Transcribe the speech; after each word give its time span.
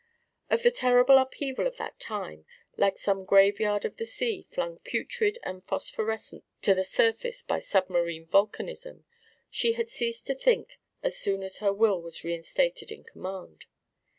Of 0.49 0.63
the 0.63 0.71
terrific 0.71 1.09
upheaval 1.15 1.67
of 1.67 1.77
that 1.77 1.99
time, 1.99 2.47
like 2.75 2.97
some 2.97 3.23
graveyard 3.23 3.85
of 3.85 3.97
the 3.97 4.05
sea 4.07 4.47
flung 4.49 4.79
putrid 4.79 5.37
and 5.43 5.63
phosphorescent 5.67 6.43
to 6.63 6.73
the 6.73 6.83
surface 6.83 7.43
by 7.43 7.59
submarine 7.59 8.25
vulcanism, 8.25 9.05
she 9.51 9.73
had 9.73 9.89
ceased 9.89 10.25
to 10.25 10.33
think 10.33 10.79
as 11.03 11.17
soon 11.19 11.43
as 11.43 11.57
her 11.57 11.71
will 11.71 12.01
was 12.01 12.23
reinstated 12.23 12.91
in 12.91 13.03
command. 13.03 13.67